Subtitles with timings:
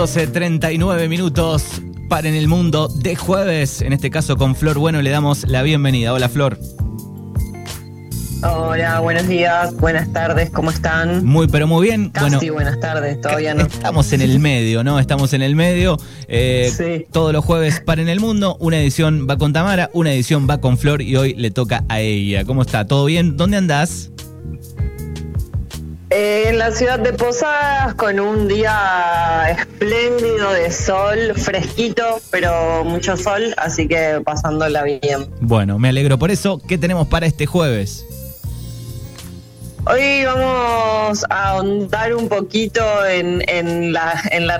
[0.00, 3.82] 12.39 minutos para en el mundo de jueves.
[3.82, 6.14] En este caso con Flor Bueno le damos la bienvenida.
[6.14, 6.58] Hola Flor.
[8.42, 11.26] Hola, buenos días, buenas tardes, ¿cómo están?
[11.26, 12.08] Muy, pero muy bien.
[12.08, 13.66] Casi bueno, buenas tardes, todavía no.
[13.66, 14.98] Estamos en el medio, ¿no?
[14.98, 15.98] Estamos en el medio.
[16.28, 17.06] Eh, sí.
[17.12, 18.56] Todos los jueves para en el mundo.
[18.58, 22.00] Una edición va con Tamara, una edición va con Flor y hoy le toca a
[22.00, 22.46] ella.
[22.46, 22.86] ¿Cómo está?
[22.86, 23.36] ¿Todo bien?
[23.36, 24.10] ¿Dónde andás?
[26.12, 33.16] Eh, en la ciudad de Posadas, con un día espléndido de sol, fresquito, pero mucho
[33.16, 35.28] sol, así que pasándola bien.
[35.40, 36.60] Bueno, me alegro por eso.
[36.66, 38.04] ¿Qué tenemos para este jueves?
[39.86, 44.56] Hoy vamos a ahondar un poquito en, en, la, en, la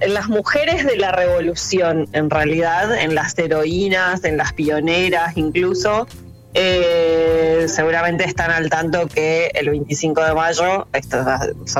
[0.00, 6.06] en las mujeres de la revolución, en realidad, en las heroínas, en las pioneras incluso.
[6.54, 11.24] Eh, seguramente están al tanto que el 25 de mayo, esto,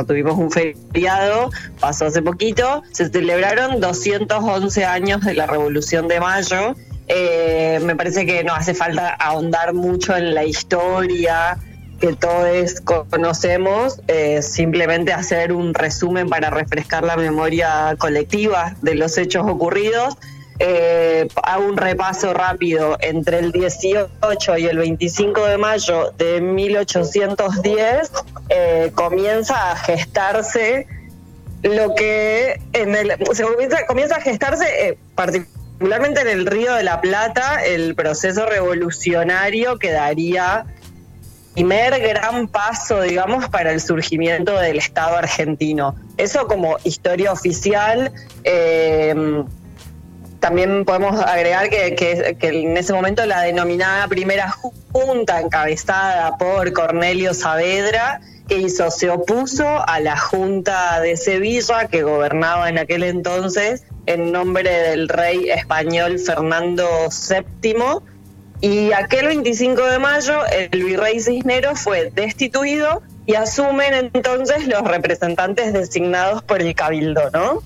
[0.06, 6.74] tuvimos un feriado, pasó hace poquito, se celebraron 211 años de la Revolución de Mayo.
[7.08, 11.58] Eh, me parece que no hace falta ahondar mucho en la historia
[12.00, 12.80] que todos
[13.10, 20.16] conocemos, eh, simplemente hacer un resumen para refrescar la memoria colectiva de los hechos ocurridos
[20.58, 22.96] eh, hago un repaso rápido.
[23.00, 28.12] Entre el 18 y el 25 de mayo de 1810
[28.48, 30.86] eh, comienza a gestarse
[31.62, 33.12] lo que en el
[33.86, 39.92] comienza, a gestarse eh, particularmente en el Río de la Plata el proceso revolucionario que
[39.92, 40.66] daría
[41.54, 45.94] primer gran paso, digamos, para el surgimiento del Estado argentino.
[46.16, 48.10] Eso como historia oficial.
[48.44, 49.44] Eh,
[50.42, 54.50] también podemos agregar que, en ese momento la denominada primera
[54.90, 62.02] junta encabezada por Cornelio Saavedra, que hizo, se opuso a la Junta de Sevilla que
[62.02, 68.02] gobernaba en aquel entonces en nombre del rey español Fernando VII.
[68.60, 75.72] Y aquel 25 de mayo el virrey Cisneros fue destituido y asumen entonces los representantes
[75.72, 77.62] designados por el cabildo, ¿no?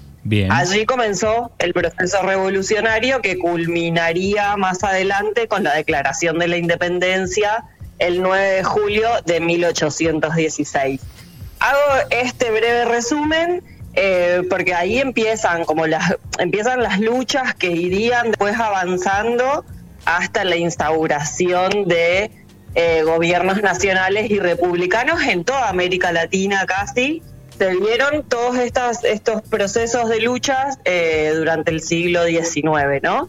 [0.51, 7.65] Allí comenzó el proceso revolucionario que culminaría más adelante con la declaración de la independencia
[7.99, 11.01] el 9 de julio de 1816.
[11.61, 13.63] Hago este breve resumen
[13.95, 19.65] eh, porque ahí empiezan como las empiezan las luchas que irían después avanzando
[20.05, 22.31] hasta la instauración de
[22.75, 27.23] eh, gobiernos nacionales y republicanos en toda América Latina casi
[27.59, 33.28] se vieron todos estas, estos procesos de luchas eh, durante el siglo XIX, ¿no?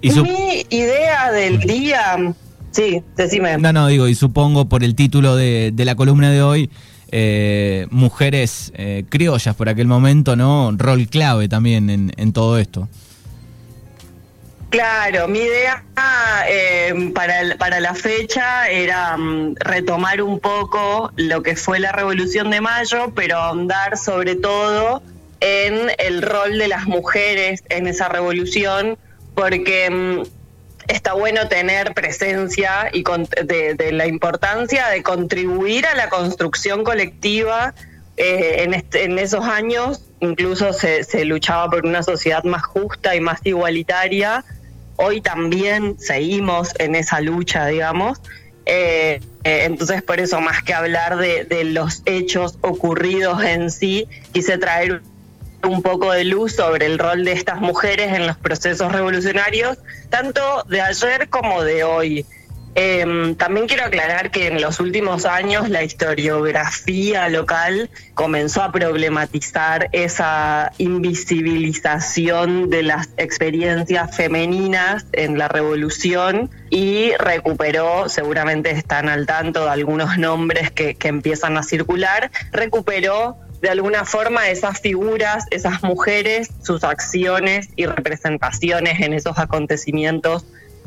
[0.00, 2.34] ¿Y Mi idea del día...
[2.70, 3.56] Sí, decime.
[3.58, 6.70] No, no, digo, y supongo por el título de, la columna de hoy,
[7.12, 10.72] eh, mujeres eh, criollas por aquel momento, ¿no?
[10.76, 12.88] Rol clave también en, en todo esto.
[14.70, 15.84] Claro, mi idea
[16.48, 22.50] eh, para, para la fecha era mm, retomar un poco lo que fue la Revolución
[22.50, 25.02] de Mayo, pero ahondar sobre todo
[25.40, 28.98] en el rol de las mujeres en esa revolución,
[29.34, 30.22] porque mm,
[30.88, 33.04] está bueno tener presencia y
[33.44, 37.74] de, la importancia de contribuir a la construcción colectiva.
[38.16, 43.20] Eh, en, en esos años incluso se, se luchaba por una sociedad más justa y
[43.20, 44.44] más igualitaria
[44.96, 48.20] hoy también seguimos en esa lucha, digamos.
[48.66, 54.58] Eh, eh, entonces, por eso, más que hablar de, los hechos ocurridos en sí, quise
[54.58, 55.02] traer
[55.62, 59.78] un poco de luz sobre el rol de estas mujeres en los procesos revolucionarios,
[60.10, 62.26] tanto de ayer como de hoy.
[62.76, 69.88] Em, también quiero aclarar que en los últimos años la historiografía local comenzó a problematizar
[69.92, 79.64] esa invisibilización de las experiencias femeninas en la revolución y recuperó, seguramente están al tanto
[79.64, 85.82] de algunos nombres que, que empiezan a circular, recuperó de alguna forma esas figuras, esas
[85.82, 90.44] mujeres, sus acciones y representaciones en esos acontecimientos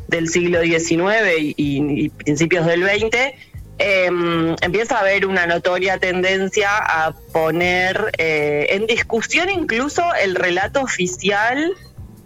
[0.08, 3.34] del siglo XIX y, principios del XX,
[3.80, 10.82] em, empieza a haber una notoria tendencia a poner eh, en discusión incluso el relato
[10.82, 11.74] oficial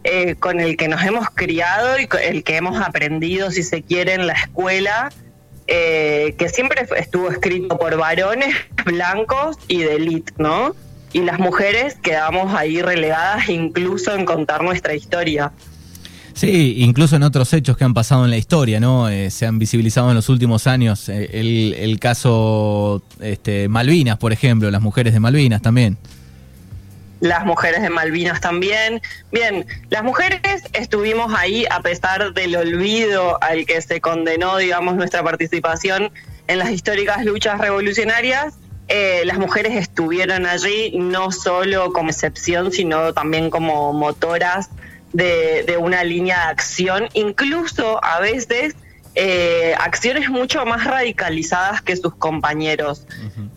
[0.03, 4.13] eh, con el que nos hemos criado y el que hemos aprendido, si se quiere,
[4.13, 5.11] en la escuela,
[5.67, 8.55] eh, que siempre estuvo escrito por varones
[8.85, 10.75] blancos y de élite, ¿no?
[11.13, 15.51] Y las mujeres quedamos ahí relegadas incluso en contar nuestra historia.
[16.41, 19.09] Sí, incluso en otros hechos que han pasado en la historia, ¿no?
[19.09, 24.71] Eh, se han visibilizado en los últimos años eh, el, caso este, Malvinas, por ejemplo,
[24.71, 25.99] las mujeres de Malvinas también.
[27.19, 29.03] las mujeres de Malvinas también.
[29.31, 30.41] Bien, las mujeres
[30.73, 36.11] estuvimos ahí a pesar del olvido al que se condenó, digamos, nuestra participación
[36.47, 38.55] en las históricas luchas revolucionarias.
[38.87, 44.71] Eh, las mujeres estuvieron allí no solo como excepción, sino también como motoras
[45.13, 48.75] de, de una línea de acción, incluso a veces
[49.15, 53.05] eh, acciones mucho más radicalizadas que sus compañeros.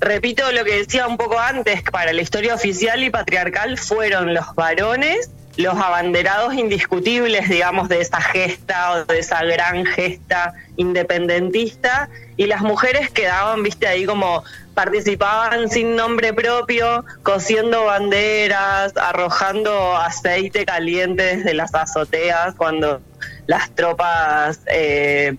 [0.00, 4.54] Repito lo que decía un poco antes, para la historia oficial y patriarcal fueron los
[4.54, 12.46] varones los abanderados indiscutibles, digamos, de esa gesta o de esa gran gesta independentista, y
[12.46, 14.42] las mujeres quedaban, viste, ahí como
[14.74, 23.00] participaban sin nombre propio, cosiendo banderas, arrojando aceite caliente desde las azoteas cuando
[23.46, 25.36] las tropas, eh,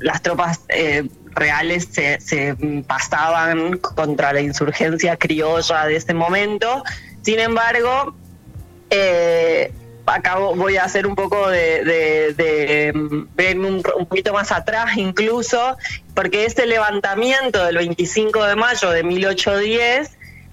[0.00, 2.56] las tropas eh, reales se, se,
[2.86, 6.82] pasaban contra la insurgencia criolla de ese momento.
[7.22, 8.14] Sin embargo,
[8.90, 9.72] eh,
[10.14, 12.92] acabo, voy a hacer un poco de, de,
[13.34, 15.76] ver un, poquito más atrás incluso,
[16.14, 20.10] porque ese levantamiento del 25 de mayo de 1810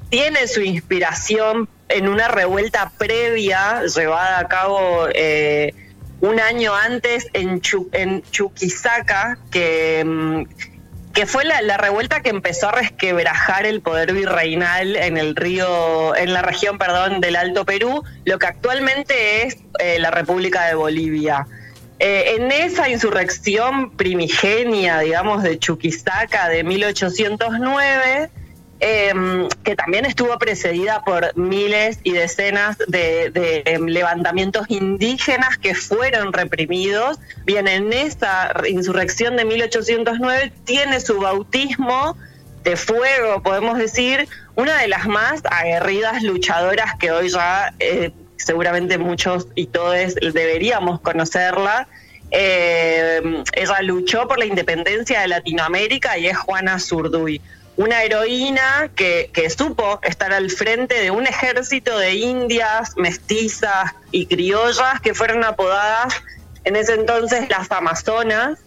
[0.09, 5.73] tiene su inspiración en una revuelta previa llevada a cabo eh,
[6.21, 7.61] un año antes en,
[7.91, 10.43] en Chuquisaca, que, mm,
[11.17, 16.31] que fue la, revuelta que empezó a resquebrajar el poder virreinal en el río, en
[16.31, 21.47] la región, perdón, del Alto Perú, lo que actualmente es eh, la República de Bolivia.
[21.97, 28.29] Eh, en esa insurrección primigenia, digamos, de Chuquisaca de 1809,
[28.79, 36.31] Em, que también estuvo precedida por miles y decenas de, em, levantamientos indígenas que fueron
[36.31, 37.17] reprimidos.
[37.43, 42.15] Bien, en esta insurrección de 1809 tiene su bautismo
[42.63, 48.99] de fuego, podemos decir, una de las más aguerridas luchadoras que hoy ya eh, seguramente
[48.99, 51.87] muchos y todos deberíamos conocerla.
[52.29, 57.41] Eh, ella luchó por la independencia de Latinoamérica y es Juana Zurduy
[57.77, 64.99] una heroína que, supo estar al frente de un ejército de indias, mestizas y criollas
[65.01, 66.15] que fueron apodadas
[66.63, 68.59] en ese entonces las Amazonas.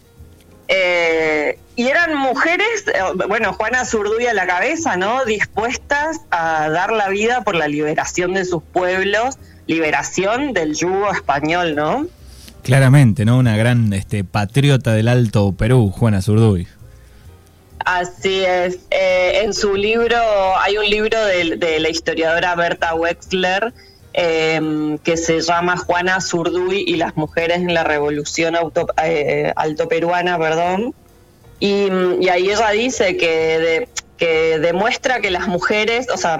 [0.68, 5.24] Eh, y eran mujeres, eh, bueno, Juana Zurduy a la cabeza, ¿no?
[5.24, 11.74] Dispuestas a dar la vida por la liberación de sus pueblos, liberación del yugo español,
[11.74, 12.06] ¿no?
[12.62, 13.38] Claramente, ¿no?
[13.38, 16.68] Una gran este, patriota del Alto Perú, Juana Zurduy.
[17.84, 18.78] Así es.
[18.90, 20.16] Eh, en su libro,
[20.58, 23.72] hay un libro de, la historiadora Berta Wexler
[24.12, 30.38] em, que se llama Juana Zurduy y las mujeres en la revolución auto, eh, altoperuana,
[30.38, 30.94] perdón.
[31.58, 31.88] Y,
[32.28, 36.38] ahí ella dice que, que demuestra que las mujeres, o sea,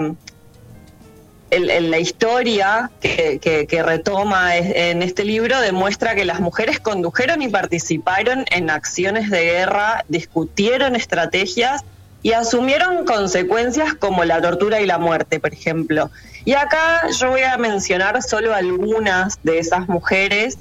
[1.59, 8.69] la historia que, retoma en este libro demuestra que las mujeres condujeron y participaron en
[8.69, 11.83] acciones de guerra, discutieron estrategias
[12.23, 16.09] y asumieron consecuencias como la tortura y la muerte, por ejemplo.
[16.45, 20.57] Y acá yo voy a mencionar solo algunas de esas mujeres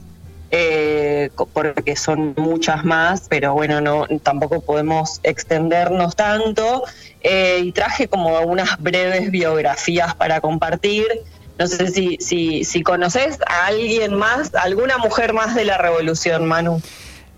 [0.50, 6.82] eh, porque son muchas más, pero bueno, no tampoco podemos extendernos tanto.
[7.22, 11.06] Eh, y traje como unas breves biografías para compartir.
[11.58, 16.46] No sé si, si, si conoces a alguien más, alguna mujer más de la revolución,
[16.46, 16.80] Manu.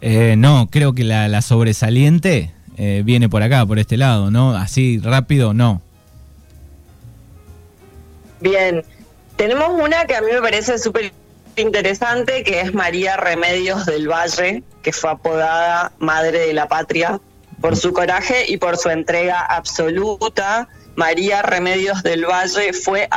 [0.01, 2.51] Eh, no, creo que la, la sobresaliente
[3.05, 4.57] viene por acá, por este lado, ¿no?
[4.57, 5.81] Así rápido, no.
[8.41, 8.83] Bien,
[9.37, 11.13] tenemos una que a mí me parece súper
[11.57, 17.19] interesante que es María Remedios del Valle, que fue apodada Madre de la Patria
[17.61, 20.69] por su coraje y por su entrega absoluta.
[20.95, 23.09] María Remedios del Valle fue,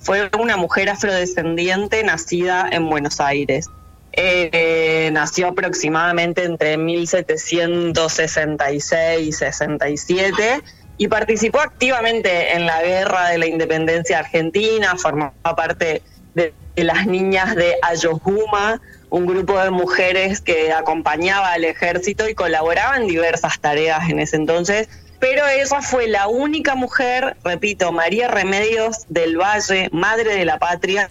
[0.00, 3.68] fue una mujer afrodescendiente nacida en Buenos Aires.
[4.14, 10.60] Eh, nació aproximadamente entre 1766 y 67
[10.98, 16.02] y participó activamente en la guerra de la independencia argentina, formaba parte
[16.34, 22.96] de las niñas de Ayohuma, un grupo de mujeres que acompañaba al ejército y colaboraba
[22.96, 24.88] en diversas tareas en ese entonces.
[25.18, 31.10] Pero ella fue la única mujer, repito, María Remedios del Valle, madre de la patria,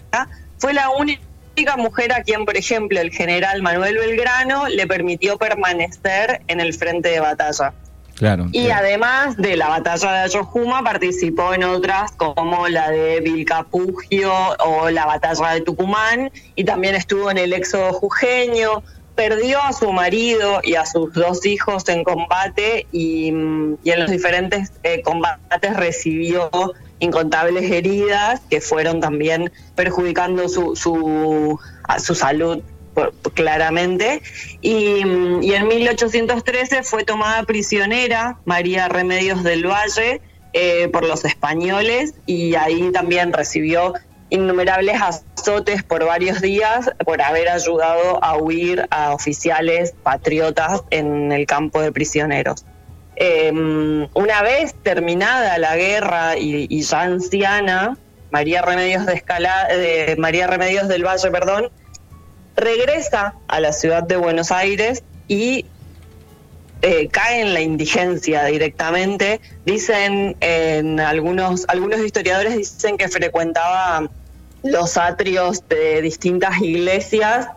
[0.58, 6.42] fue la única mujer a quien, por ejemplo, el general Manuel Belgrano le permitió permanecer
[6.48, 7.72] en el frente de batalla
[8.52, 14.32] y además de la batalla de Ayohuma participó en otras como la de Vilcapugio
[14.64, 18.82] o la batalla de Tucumán y también estuvo en el éxodo jujeño.
[19.16, 24.72] perdió a su marido y a sus dos hijos en combate y, en los diferentes
[24.84, 26.50] eh, combates recibió
[26.98, 31.58] incontables heridas que fueron también perjudicando su, su,
[31.98, 32.62] su salud
[33.34, 34.22] claramente.
[34.60, 40.20] Y, en 1813 fue tomada prisionera María Remedios del Valle
[40.52, 43.94] eh, por los españoles y ahí también recibió
[44.32, 51.46] innumerables azotes por varios días por haber ayudado a huir a oficiales patriotas en el
[51.46, 52.64] campo de prisioneros.
[53.16, 57.98] Em, una vez terminada la guerra y, ya anciana,
[58.30, 61.70] María Remedios de Escala, de María Remedios del Valle, perdón,
[62.56, 65.66] regresa a la ciudad de Buenos Aires y
[66.82, 69.40] eh, cae en la indigencia directamente.
[69.64, 74.08] Dicen en algunos algunos historiadores dicen que frecuentaba
[74.62, 77.48] los atrios de distintas iglesias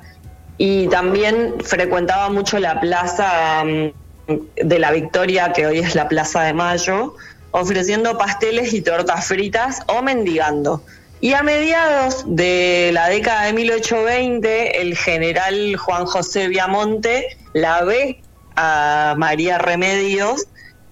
[0.58, 6.44] y también frecuentaba mucho la plaza mm, de la Victoria, que hoy es la Plaza
[6.44, 7.16] de Mayo,
[7.52, 10.84] ofreciendo pasteles y tortas fritas o mendigando.
[11.22, 18.22] Y a mediados de la década de 1820, el general Juan José Viamonte la ve
[18.56, 20.46] a María Remedios,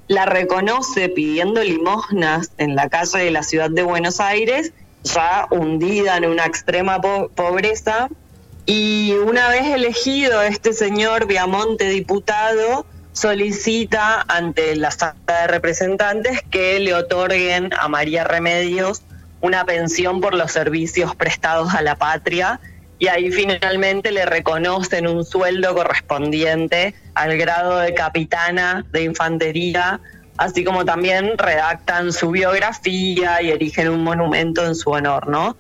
[0.08, 6.18] la reconoce pidiendo limosnas en la calle de la ciudad de Buenos Aires ya hundida
[6.18, 8.10] en una extrema pobreza.
[8.66, 16.80] Y una vez elegido este señor Viamonte diputado, solicita ante la sala de representantes que
[16.80, 19.02] le otorguen a María Remedios
[19.44, 22.62] una pensión por los servicios prestados a la patria
[22.98, 30.00] y ahí finalmente le reconocen un sueldo correspondiente al grado de capitana de infantería
[30.38, 35.58] así como también redactan su biografía y erigen un monumento en su honor, ¿no?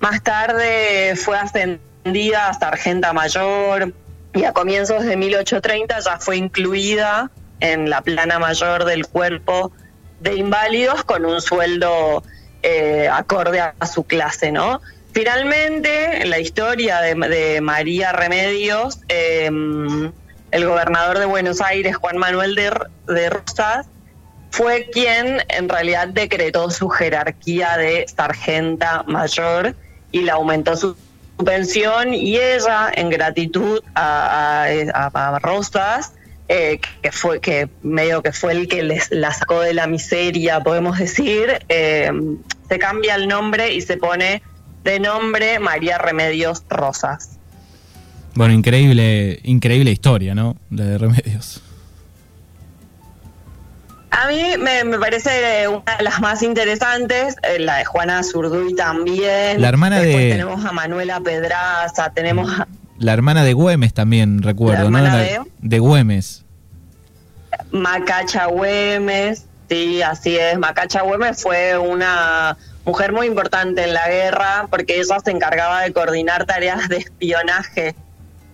[0.00, 3.94] Más tarde fue ascendida a sargenta mayor
[4.34, 9.70] y a comienzos de 1830 ya fue incluida en la plana mayor del cuerpo
[10.20, 12.24] de inválidos con un sueldo
[12.62, 14.80] eh, acorde a su clase, ¿no?
[15.12, 20.10] Finalmente, en la historia de, María Remedios, em,
[20.50, 22.72] el gobernador de Buenos Aires, Juan Manuel de,
[23.12, 23.86] de Rosas,
[24.50, 29.74] fue quien en realidad decretó su jerarquía de sargenta mayor
[30.12, 30.96] y le aumentó su
[31.44, 36.12] pensión y ella en gratitud a, Rosas
[36.48, 40.60] eh, que fue que medio que fue el que les la sacó de la miseria
[40.60, 42.10] podemos decir eh,
[42.68, 44.42] se cambia el nombre y se pone
[44.84, 47.38] de nombre María Remedios Rosas
[48.34, 51.62] bueno increíble increíble historia no de Remedios
[54.12, 59.60] a mí me, parece una de las más interesantes, eh, la de Juana Zurduy también.
[59.60, 60.12] La hermana de.
[60.12, 62.68] Tenemos a Manuela Pedraza, tenemos a...
[63.02, 65.02] La hermana de Güemes también, recuerdo, ¿no?
[65.02, 65.40] de...
[65.58, 66.44] de Güemes.
[67.72, 70.56] Macacha Güemes, sí, así es.
[70.56, 75.92] Macacha Güemes fue una mujer muy importante en la guerra porque ella se encargaba de
[75.92, 77.96] coordinar tareas de espionaje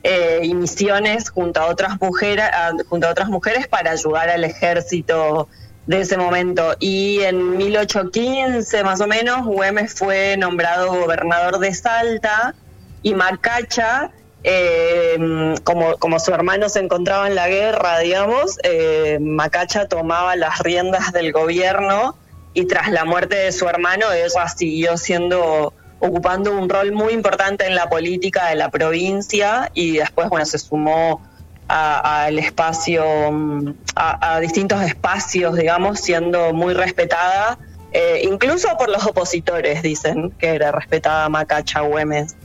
[0.02, 2.46] eh, y misiones junto a otras mujeres,
[2.88, 5.46] junto a otras mujeres para ayudar al ejército
[5.86, 6.74] de ese momento.
[6.80, 12.54] Y en 1815 más o menos, Güemes fue nombrado gobernador de Salta
[13.02, 14.10] y Macacha,
[14.44, 20.60] eh, como, como su hermano se encontraba en la guerra, digamos, eh, Macacha tomaba las
[20.60, 22.16] riendas del gobierno
[22.54, 27.66] y tras la muerte de su hermano ella siguió siendo ocupando un rol muy importante
[27.66, 31.20] en la política de la provincia y después, bueno, se sumó
[31.66, 37.58] al espacio, mm, a, distintos espacios, digamos, siendo muy respetada,
[37.92, 42.36] eh, incluso por los opositores, dicen que era respetada Macacha Güemes.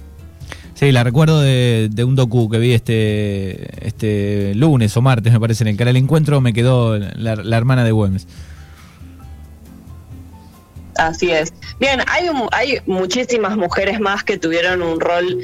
[0.83, 5.63] Sí, la recuerdo de, un docu que vi este, este lunes o martes, me parece,
[5.63, 8.27] en el canal Encuentro, me quedó la, hermana de Güemes.
[10.97, 11.53] Así es.
[11.79, 15.39] Bien, hay, hay muchísimas mujeres más que tuvieron un rol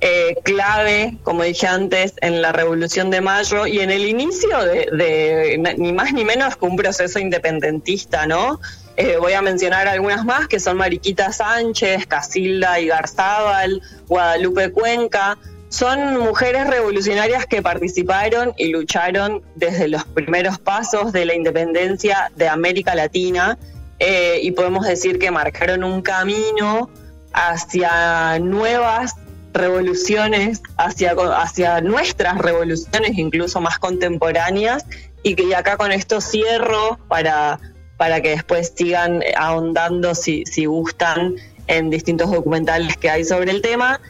[0.00, 5.76] eh, clave, como dije antes, en la Revolución de Mayo y en el inicio de,
[5.78, 8.58] ni más ni menos que un proceso independentista, ¿no?
[9.02, 15.36] Eh, voy a mencionar algunas más, que son Mariquita Sánchez, Casilda y Garzábal, Guadalupe Cuenca.
[15.70, 22.46] Son mujeres revolucionarias que participaron y lucharon desde los primeros pasos de la independencia de
[22.46, 23.58] América Latina
[23.98, 26.88] eh, y podemos decir que marcaron un camino
[27.32, 29.16] hacia nuevas
[29.52, 34.86] revoluciones, hacia, hacia nuestras revoluciones incluso más contemporáneas
[35.24, 37.58] y que acá con esto cierro para,
[38.02, 41.36] para que después sigan ahondando si, si gustan
[41.68, 44.00] en distintos documentales que hay sobre el tema.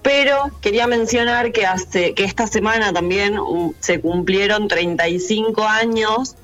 [0.00, 3.36] Pero quería mencionar que, hace, que esta semana también
[3.80, 6.36] se cumplieron 35 años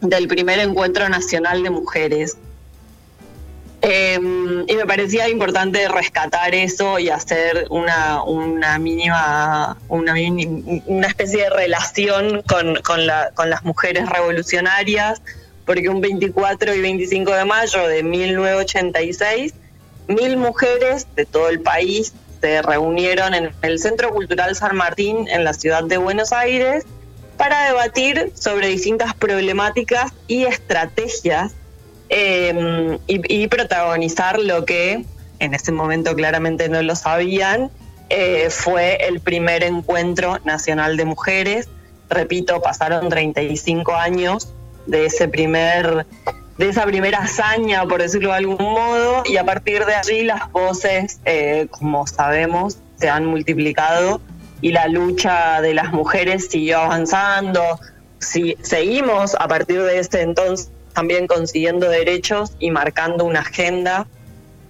[0.00, 2.38] del primer encuentro nacional de mujeres.
[3.82, 10.14] Em, y me parecía importante rescatar eso y hacer una, una mínima, una,
[10.86, 15.20] una especie de relación con, con, la, con las mujeres revolucionarias,
[15.64, 19.54] porque un 24 y 25 de mayo de 1986,
[20.08, 25.44] mil mujeres de todo el país se reunieron en el Centro Cultural San Martín en
[25.44, 26.84] la ciudad de Buenos Aires
[27.38, 31.54] para debatir sobre distintas problemáticas y estrategias
[32.08, 35.04] Em, y, protagonizar lo que
[35.38, 37.70] en ese momento claramente no lo sabían,
[38.10, 41.68] eh, fue el primer encuentro nacional de mujeres.
[42.10, 44.53] Repito, pasaron 35 años
[44.86, 46.06] de ese primer
[46.58, 50.52] de esa primera hazaña, por decirlo de algún modo, y a partir de allí las
[50.52, 54.20] voces, eh, como sabemos, se han multiplicado
[54.60, 57.80] y la lucha de las mujeres siguió avanzando.
[58.20, 64.06] Si, seguimos a partir de ese entonces también consiguiendo derechos y marcando una agenda,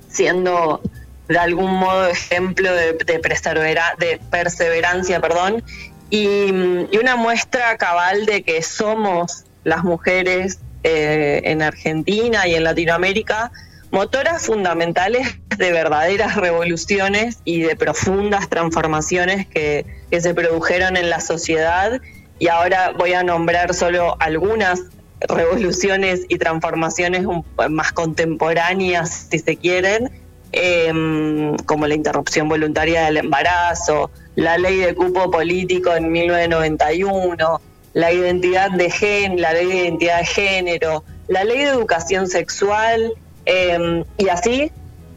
[0.09, 0.81] siendo
[1.29, 5.63] de algún modo ejemplo de, de perseverancia perdón,
[6.11, 6.51] y,
[6.99, 13.51] una muestra cabal de que somos las mujeres eh, en Argentina y en Latinoamérica
[13.91, 21.21] motoras fundamentales de verdaderas revoluciones y de profundas transformaciones que, que se produjeron en la
[21.21, 22.01] sociedad.
[22.41, 24.83] Y ahora voy a nombrar solo algunas
[25.29, 27.25] revoluciones y transformaciones
[27.71, 30.11] más contemporáneas, si se quieren,
[30.53, 37.61] em, como la interrupción voluntaria del embarazo, la ley de cupo político en 1991,
[37.95, 43.15] la identidad de gen, la ley de identidad de género, la ley de educación sexual,
[43.47, 44.71] em, y así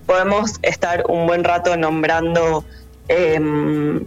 [0.05, 2.63] podemos estar un buen rato nombrando
[3.09, 4.05] em,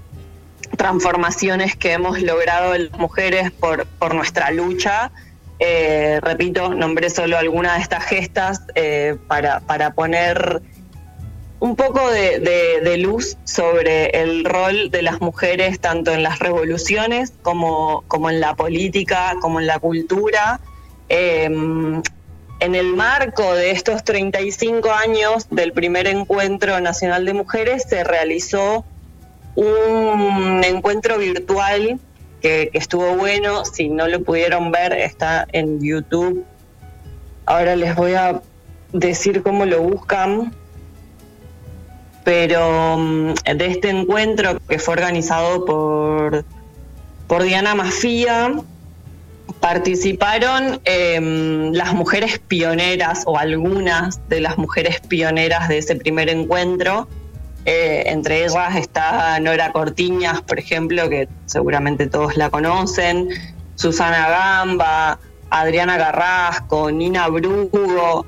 [0.76, 5.10] transformaciones que hemos logrado las mujeres por, por nuestra lucha.
[5.58, 10.62] Eh, repito, nombré solo algunas de estas gestas eh, para, para poner
[11.60, 18.02] un poco de, luz sobre el rol de las mujeres tanto en las revoluciones como,
[18.08, 20.60] como en la política, como en la cultura.
[21.08, 22.02] Em,
[22.60, 28.84] en el marco de estos 35 años del primer encuentro nacional de mujeres se realizó
[29.54, 31.98] un encuentro virtual
[32.40, 33.64] que, estuvo bueno.
[33.64, 36.44] Si no lo pudieron ver, está en YouTube.
[37.46, 38.40] Ahora les voy a
[38.92, 40.54] decir cómo lo buscan.
[42.24, 46.44] Pero mm, de este encuentro que fue organizado por,
[47.26, 48.52] por Diana Mafía,
[49.60, 57.08] participaron em, las mujeres pioneras o algunas de las mujeres pioneras de ese primer encuentro
[57.66, 63.28] eh, entre ellas está Nora Cortiñas, por ejemplo, que seguramente todos la conocen,
[63.74, 65.18] Susana Gamba,
[65.50, 68.24] Adriana Garrasco, Nina Brugo.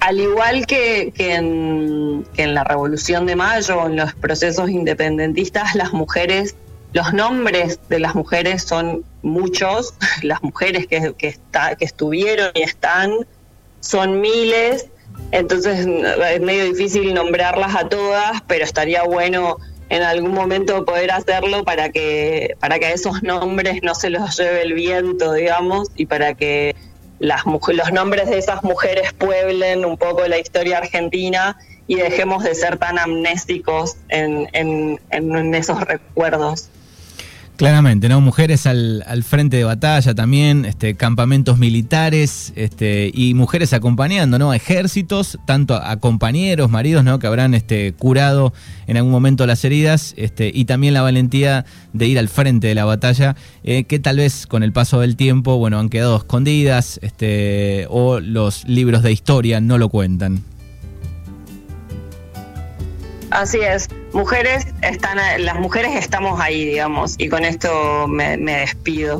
[0.00, 6.54] Al igual que, en, la Revolución de Mayo, en los procesos independentistas, las mujeres,
[6.92, 11.36] los nombres de las mujeres son muchos, las mujeres que, que
[11.80, 13.12] estuvieron y están
[13.80, 14.86] son miles.
[15.32, 19.58] Entonces es medio difícil nombrarlas a todas, pero estaría bueno
[19.90, 24.36] en algún momento poder hacerlo para que, para que a esos nombres no se los
[24.36, 26.76] lleve el viento, digamos, y para que
[27.18, 32.54] las, los nombres de esas mujeres pueblen un poco la historia argentina y dejemos de
[32.54, 36.70] ser tan amnésticos en, en esos recuerdos.
[37.58, 38.20] Claramente, ¿no?
[38.20, 44.54] Mujeres al, al, frente de batalla también, este, campamentos militares este, y mujeres acompañando, ¿no?
[44.54, 47.18] Ejércitos, tanto a, compañeros, maridos, ¿no?
[47.18, 48.52] Que habrán este, curado
[48.86, 52.76] en algún momento las heridas este, y también la valentía de ir al frente de
[52.76, 57.00] la batalla, eh, que tal vez con el paso del tiempo, bueno, han quedado escondidas
[57.02, 60.44] este, o los libros de historia no lo cuentan.
[63.30, 63.88] Así es.
[64.12, 69.16] Mujeres están, las mujeres estamos ahí, digamos, y con esto me, me despido.